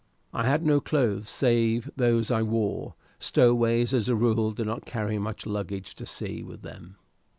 [0.33, 2.95] I had no clothes save those I wore.
[3.19, 6.95] Stowaways as a rule do not carry much luggage to sea with them.